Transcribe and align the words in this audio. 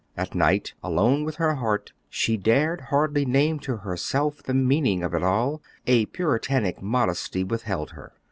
At 0.17 0.33
night, 0.33 0.73
alone 0.81 1.25
with 1.25 1.35
her 1.35 1.53
heart, 1.57 1.93
she 2.09 2.35
dared 2.35 2.81
hardly 2.89 3.23
name 3.23 3.59
to 3.59 3.77
herself 3.77 4.41
the 4.41 4.55
meaning 4.55 5.03
of 5.03 5.13
it 5.13 5.21
all, 5.21 5.61
a 5.85 6.07
puritanic 6.07 6.81
modesty 6.81 7.43
withheld 7.43 7.91
her. 7.91 8.11